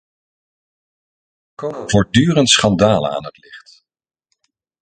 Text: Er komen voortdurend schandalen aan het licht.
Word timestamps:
Er 1.47 1.55
komen 1.55 1.89
voortdurend 1.89 2.49
schandalen 2.49 3.11
aan 3.11 3.25
het 3.25 3.37
licht. 3.37 3.85